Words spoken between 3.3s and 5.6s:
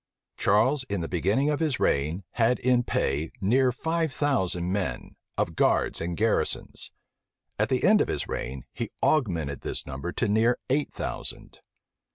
near five thousand men, of